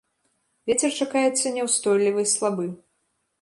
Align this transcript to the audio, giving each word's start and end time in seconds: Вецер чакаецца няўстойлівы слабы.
Вецер 0.71 0.95
чакаецца 1.05 1.51
няўстойлівы 1.59 2.27
слабы. 2.33 2.67